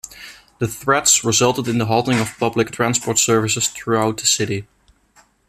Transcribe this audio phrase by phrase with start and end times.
[0.57, 4.65] The threats resulted in the halting of public transport services throughout the city.